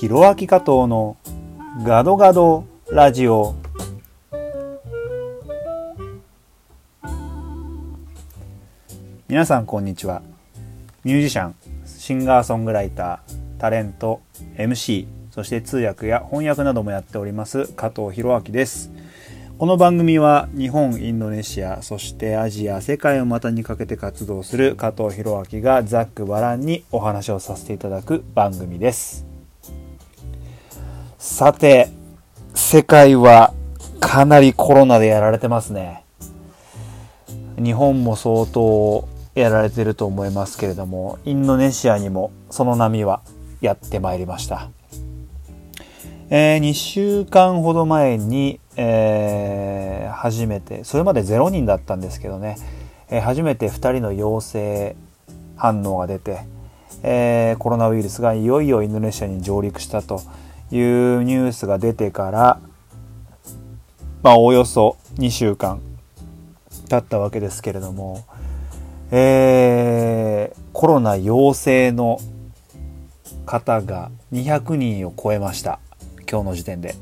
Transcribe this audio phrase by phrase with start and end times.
[0.00, 1.18] ひろあき加藤の
[1.84, 3.54] ガドガドラジオ。
[9.28, 10.22] 皆さんこんにちは。
[11.04, 14.22] ミュージシャンシンガーソングライタータレント
[14.56, 18.90] MC そして通訳や翻訳などもやっております加藤博明です。
[19.58, 29.29] この番組は日本、インドネシア、そしてアジア、世界を股にかけて活動する加藤博明がざっくばらんにお話をさせていただく番組です。
[31.20, 31.90] さて、
[32.54, 33.52] 世界は
[34.00, 36.02] かなりコロナでやられてますね。
[37.62, 43.20] 日本も相当やられてると思いますけれども、インドネシアにもその波は
[43.60, 44.70] やってまいりました。
[46.30, 52.56] えー、2週間ほど前に、えー、初めて、それまで0人だったんですけどね、
[53.10, 54.96] えー、初めて2人の陽性
[55.56, 56.38] 反応が出て、
[57.02, 60.22] え、コロナウイルスがいよいよインドネシアに上陸したと
[60.70, 62.60] いうニュースが出てから、
[64.22, 65.80] まあ、およそ2週間
[66.88, 68.24] 経ったわけですけれども、
[69.10, 72.20] えー、コロナ陽性の
[73.46, 75.80] 方が200人を超えました。
[76.30, 76.94] 今日の時点で。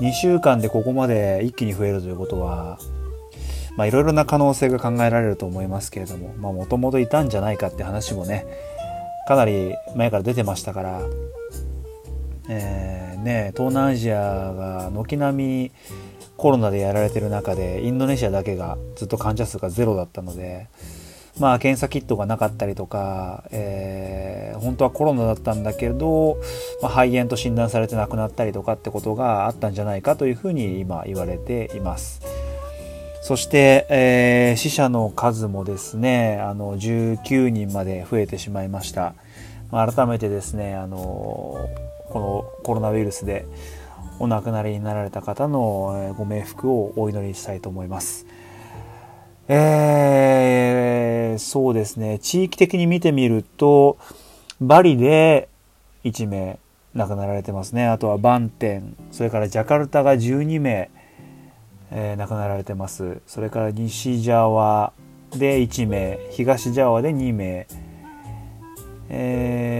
[0.00, 2.78] 2週間でここまで一気に増えるということは、
[3.76, 8.44] まあいろいろな可能性が考えられると思いますけれども、まあもともといたんじゃないかって話もね、
[9.26, 11.00] かなり前から出てましたから、
[12.48, 15.72] えー、ね、東南アジアが軒並み
[16.36, 20.68] コロナでやられてる中で、インドネシアだけがずっと患者数がゼロだったので、
[21.38, 26.38] まあ、検査キットがなかったりとか、えー、本当はコロナだったんだけど、
[26.82, 32.22] まあ、肺炎と診断されて亡くなったりとかってことがあったんじゃないかというふうに今言われています。
[33.22, 39.14] そして、えー、死者の数もですね、あの、19人まで増えてしまいました。
[39.70, 41.68] ま、改めてですね、あの、
[42.10, 43.46] このコロナウイルスで
[44.18, 48.26] お亡くなりになられた方のご冥福をお祈りしたいと思います。
[49.50, 53.96] えー、そうですね、地域的に見てみると、
[54.60, 55.48] バリで
[56.04, 56.58] 1名
[56.94, 57.86] 亡くなられてますね。
[57.86, 60.90] あとはバンテン、それからジャカルタが12名、
[61.90, 63.20] えー、亡くなられてます。
[63.26, 64.92] それから西ジャワ
[65.32, 67.66] で1名、東ジャワで2名、
[69.08, 69.77] えー、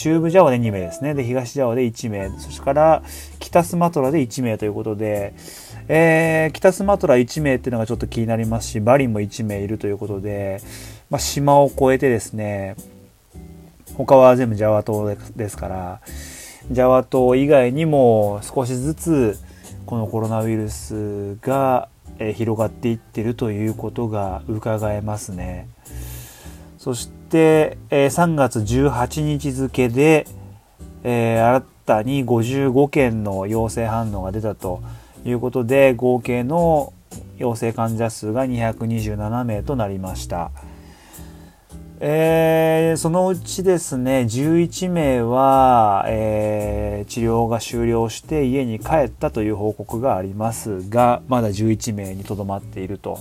[0.00, 1.12] 中部ジャワで2名ですね。
[1.12, 3.02] で、東ジャワで1名、それから
[3.38, 5.34] 北スマトラで1名ということで、
[5.88, 10.62] えー、北スマトラ1名っていうのがちょっと気になりますし、バリも1名いるということで、
[11.10, 12.76] まあ、島を越えてですね、
[13.92, 16.00] 他は全部ジャワ島ですから、
[16.70, 19.38] ジャワ島以外にも少しずつ
[19.84, 25.68] このコロナウイルスが広がっていってるということが伺えますね。
[26.78, 30.26] そして、3月18日付で、
[31.04, 34.82] え、新たに55件の陽性反応が出たと
[35.24, 36.92] いうことで合計の
[37.38, 40.50] 陽性患者数が227名となりました。
[42.02, 53.18] えー、そのうちですね、11名は、えー、治療が終了して家に帰ったという報告がありますが、まだ11名にとどまっていると。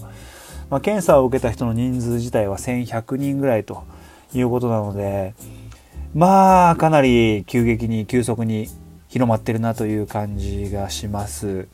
[0.70, 3.84] まあ、検査を受けた人の人数自体は1100人ぐらいと
[4.34, 5.34] いうことなので、
[6.14, 8.68] まあ、かなり急激に、急速に
[9.08, 11.68] 広まってるなという感じがします。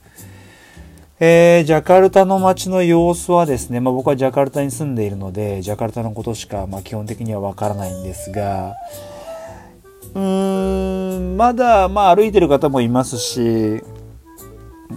[1.19, 8.75] えー、ジャカルタの街の様子はですね、まあ、僕はジャカルタに住んでいるので、ジャカルタのことしか、まあ、基本的にはわからないんですが、
[10.13, 13.81] うーん、まだ、まあ、歩いてる方もいますし、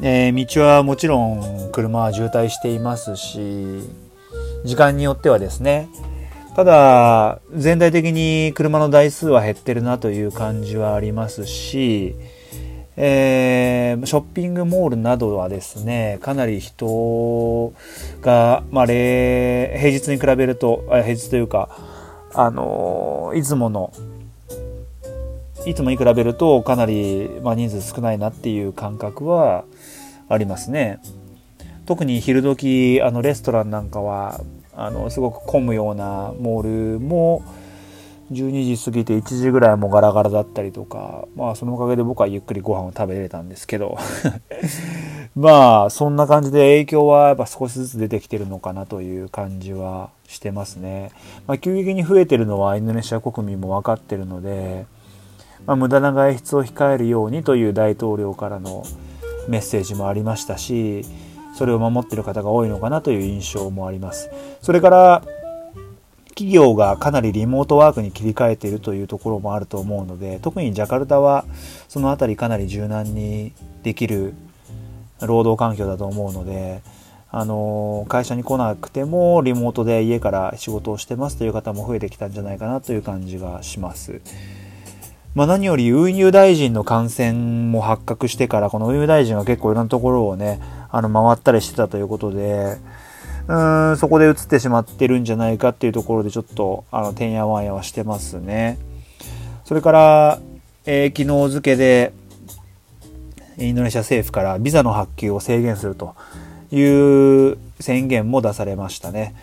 [0.02, 3.80] えー、道はもちろん車は渋滞していますし、
[4.64, 5.88] 時間によってはですね、
[6.58, 12.16] ただ、全体的に車の台数は減ってるなという感じはありますし、
[12.96, 17.72] えー、ショッピングモールなどはですね、かなり人
[18.22, 21.68] が、まあ、平日に比べると、平日というか、
[22.34, 23.92] あのいつもの、
[25.64, 29.64] いつもに比べるとかなり、まあ、人数少ないなっていう感覚は
[30.28, 30.98] ありますね。
[31.86, 34.40] 特に昼時、あの、レストランなんかは、
[34.78, 37.42] あの、すごく混むようなモールも、
[38.30, 43.96] 12時過ぎて1時ぐらいもガラガラだったりとか、まあそのおかげで僕はゆっくりご飯を食べれたんですけど
[45.34, 51.10] まあそんな感じで影響はやっぱ少しずつ出てきてるのかなという感じはしてますね。
[51.46, 54.84] まあ急激に増えてるのはインドネシア国民も分かってるので、
[55.64, 58.84] まあ、無駄な外出を控えるようにという大統領からの
[59.48, 61.02] メッセージもありましたし、
[61.54, 64.30] それを守ってる方が多いのかなという印象もあります。
[64.62, 65.22] それから
[66.38, 71.44] 企業がかなりリモートワークに切り替えているというところもあると思うので特にジャカルタは
[71.88, 73.52] その辺りかなり柔軟に
[73.82, 74.34] できる
[75.20, 76.80] 労働環境だと思うので
[77.30, 84.20] あの会社に来なくてもリモートで家から仕事をしてますという方も増えてきたんじゃないかなという感じがします。
[85.34, 87.32] まあ、何より運輸大臣の感染
[87.70, 90.58] も発覚してからこの運輸大臣が結構いろんなところをね
[90.90, 92.78] あの回ったりしてたということで
[93.48, 98.78] うーんそこで移ってしまってるんじゃないかっていうところでちょっとあのてんやわんやはしてますね。
[99.64, 100.40] それから、
[100.86, 102.12] えー、昨日付けで
[103.58, 106.14] インドネシア政府からビザの発給を制限すると
[106.70, 109.34] いう宣言も出されましたね。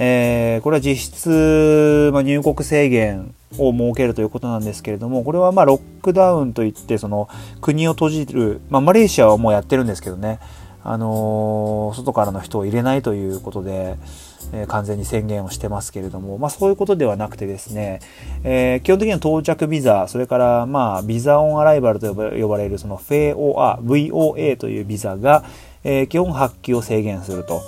[0.00, 7.28] えー、これは実質、まあ、入国制限を設けるということなんですけれども、これはまあロックダウンといって、その
[7.60, 10.38] 国を閉じる、まあ、マレーシアはもうやってるんですけどね、
[10.84, 13.96] あの、外からの人を入れないということで、
[14.52, 18.00] えー、完全に宣言をしてますけれども、まあ、そういうことではなくてですね、
[18.44, 25.44] えー、基本的には到着ビザ、それからまあビザオンアライバルと呼ばれるその FOA、VOA というビザが、
[25.84, 27.60] えー、基本発給を制限すると。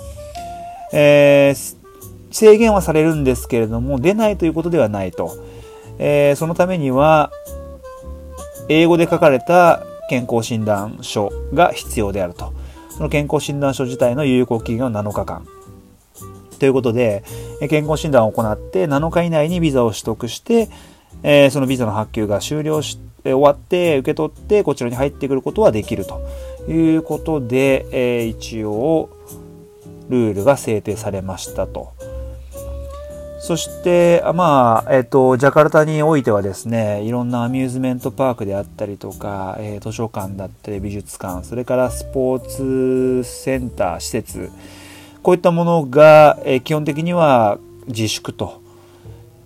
[0.93, 1.53] え、
[2.31, 5.31] 制限はされるんですけれども、出ないということではないと。
[5.99, 7.31] え、そのためには、
[8.69, 12.50] 英語で書かれた健康診断書が必要であると。
[13.01, 15.47] その健康診断書自体の有効期限は7日間。
[16.59, 17.23] ということで、
[17.67, 20.69] 健康診断を行って7日以内にビザを取得して、
[21.23, 26.21] え、そのビザの発給が終了し終わって受け取ってこちらに入ってくることはできると
[26.71, 29.09] いうことで、え、一応
[30.09, 31.93] ルールが制定されましたと。
[33.41, 44.51] そして、まあ、えっ、と、ジャカルタにおいてはですね、いろんなアミューズメントパークであったりとか、えー、図書館だったり美術館、それからスポーツセンター、施設、
[45.23, 47.57] こういったものが、えー、基本的には
[47.87, 48.61] 自粛と、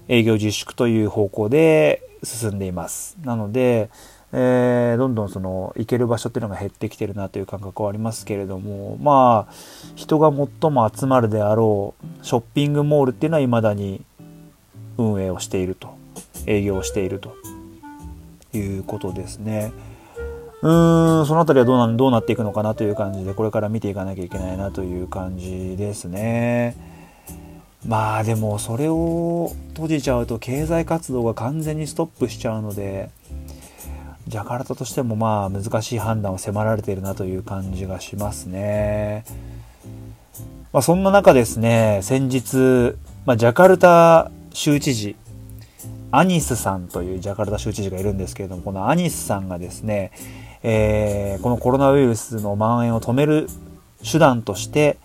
[0.09, 3.15] 営業自粛という方向で進んでいます。
[3.23, 3.89] なので、
[4.37, 9.53] えー、どんどんその行ける場所っていうのが減ってきてるなという感覚はありますけれどもまあ
[9.95, 14.03] 人が最も集まるであろうショッピングモールっていうのは未だに
[14.97, 15.95] 運営をしていると
[16.47, 17.33] 営業をしていると
[18.53, 19.71] いうことですね。
[20.61, 26.75] うーんその辺りはどうなどうなっていくのかなという感じでこれから見ていかなきゃいけないなという感じですね。
[27.87, 33.09] まあでもそれを閉じちゃうと経済活動が完全にストップしちゃうので
[34.27, 39.23] ジャカルタとしてもまあ難しい判断を迫られているなという感じがしますね。
[40.73, 45.15] まあ、そんな中ですね、先日、まあ、ジャカルタ州知事、
[46.11, 50.11] アニスさんというジャカルタ州知事がいるんですけれども、このアニスさんがですね、
[50.63, 53.47] えー、このコロナウイルスの蔓延を止める
[54.03, 54.97] 手段として、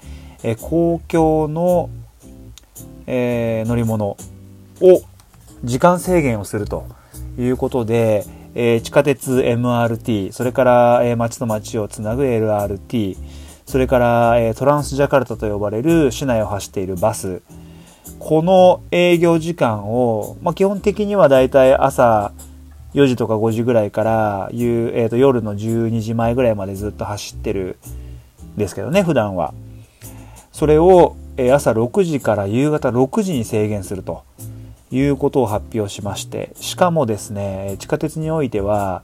[0.43, 1.91] えー、公共の、
[3.07, 4.17] えー、乗り物
[4.81, 5.03] を
[5.63, 6.87] 時間制限をすると
[7.39, 8.25] いうことで、
[8.55, 13.17] えー、地下鉄 MRT、それから、えー、町と町をつなぐ LRT、
[13.67, 17.43] それから、えー、トランスジャカルタと呼ばれる市内を走っているバス、
[18.19, 22.33] この営業時間を、まあ、基本的にはだいたい朝
[22.95, 27.79] 4時とか5時ぐらいから、えーと、夜の12時前ぐらいまでずっと走ってる
[28.57, 29.55] んですけどね、普段は。
[30.53, 34.25] それを、えー、朝6時から夕方6時に制限すると。
[34.91, 39.03] いうことを発表しまして、しかもですね、地下鉄においては、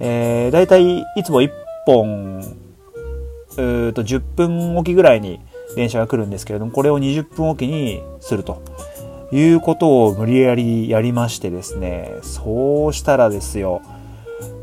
[0.00, 1.50] えー、だいたいいつも1
[1.86, 5.40] 本、うと10分おきぐらいに
[5.74, 8.62] 電車が来るんですけれども、これを20分おきにすると
[9.32, 13.82] いうことを無理やりやりましてですね、そうしたらですよ、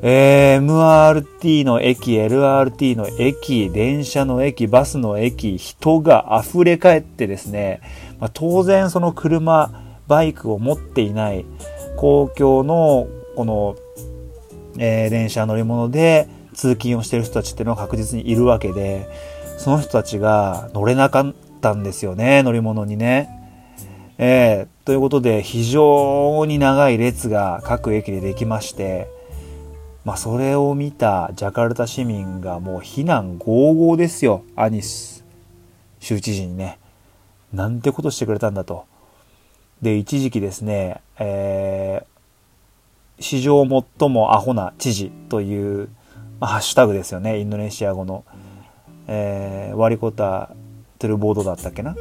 [0.01, 7.81] えー、MRT の駅、LRT の駅、電車の駅、バスの駅、人が溢れ返ってですね、
[8.19, 11.45] まあ、当然その車、バイクを持っていない
[11.97, 13.75] 公共のこの、
[14.77, 19.09] えー、電車乗り物で通勤をしてる人たちっていうのは確実にいるわけで
[19.57, 23.29] その人たちが乗れなかったんですよね乗り物にね。
[24.17, 29.09] えー、ということで非常に長い列が各駅でできまして、
[30.05, 35.25] まあ、それを見たジャカルタ市民がもう非難合々ですよアニス
[36.00, 36.79] 州知事にね。
[37.51, 38.85] なんてことしてくれたんだと。
[39.82, 43.65] で、一時期ですね、えー、史上
[44.00, 45.89] 最もアホな知事という、
[46.39, 48.24] まあ、ハッシュタグですよね、インドネシア語の。
[49.08, 50.50] えー、ワリコタ・
[50.98, 51.96] トゥルボードだったっけな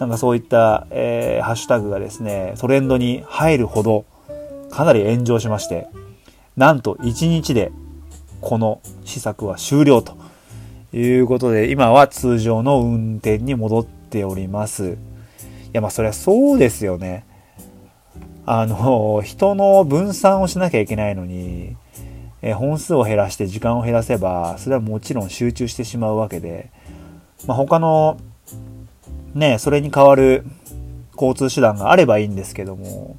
[0.00, 4.04] なんかそういった、えー、ハッシュタグがですね、トレンドに入るほど、
[4.70, 5.88] かなり炎上しまして、
[6.56, 7.70] なんと1日で
[8.40, 10.16] この施策は終了と
[10.92, 14.96] いうことで、今は通常の運転に戻っております。
[15.72, 17.24] やまあそりゃそうですよね。
[18.46, 21.76] あの、人の分散をしなきゃいけないのに、
[22.42, 26.70] え本数を減らして時間を減らせば、それはもちろん集中してしまうわけで、
[27.46, 28.18] まあ、他の、
[29.34, 30.44] ね、それに代わる
[31.12, 33.18] 交通手段があればいいんですけども、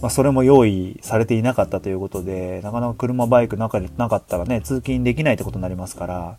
[0.00, 6.38] まあ、それも用意されていなかったということで、なかなか車、バイクなかなかったらね、通勤できないってことになりますから、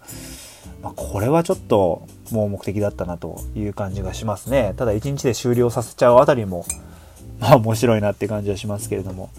[0.81, 4.73] まあ、これはちょっと盲目的だったなという感じがしますね。
[4.77, 6.65] ただ1日で終了させちゃうあたりも、
[7.39, 9.29] まあ面白いなって感じはしますけれども。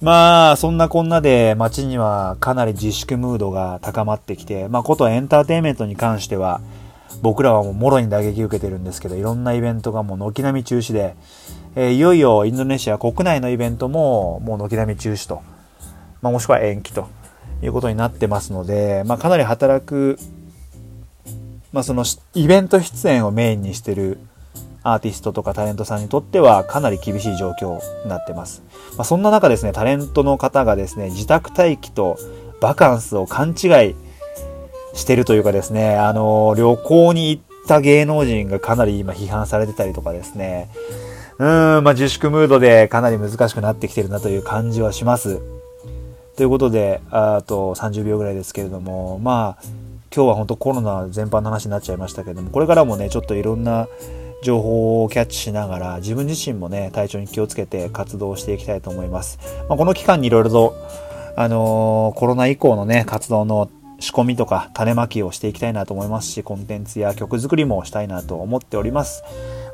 [0.00, 6.60] まあ、そんなこんなで街にはかなり自粛ムードが高まってきて、まあ、ことエンターテインメントに関しては、
[7.22, 11.14] 僕らはもうもろに打撃受けてるんですけど、いろんなイベントがもう軒並み中止で、
[11.76, 15.42] えー、いよいよインドネシア国内のイベントももう軒並み中止と、
[16.22, 17.08] まあ、もしくは延期と
[17.64, 20.18] いうことになってますので、まあ、かなり働く、
[21.72, 22.04] まあ、その
[22.34, 24.18] イベント出演をメインにしてる
[24.82, 28.62] アーティストとかタレントさんにとってはかなり厳しい状況になってます。
[28.96, 32.18] まあ、そんな中ですね、タレントの方がですね、自宅待機と
[32.60, 33.94] バカンスを勘違い
[34.92, 40.68] してるというかですね、あの、旅行に行った芸能人がかなり今批判されてたりとかですね、
[41.38, 41.46] うん、
[41.82, 45.40] まあ、自粛ムードでかなり難しくなってきてるなという感じはします。
[46.36, 49.62] ということで、あと30秒ぐらいですけれども、まあ、
[50.14, 53.88] 今日は本当コロナ全般の話になっちゃいましたけれども、これからもね、ちょっといろんな
[54.44, 59.38] 情報をキャッチしながら自分自身もね体調に気をつけて活動していきたいと思います、
[59.68, 60.74] まあ、この期間にいろいろと
[61.36, 69.24] あのー、コロナ以降のね活動の仕込みとか種まきをしていきたいなと思いますしコンテンツや曲作りもしたいなと思っております。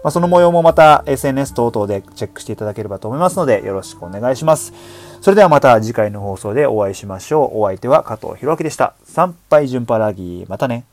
[0.03, 4.73] まあ、その模様もまた SNS 等々でチェックしていただければと思いますのでよろしくお願いします。
[5.21, 7.61] それではまた次回の放送でお会いしましょう。
[7.61, 8.95] お相手は加藤弘明でした。
[9.05, 10.47] 参拝順パラギー。
[10.49, 10.90] またね。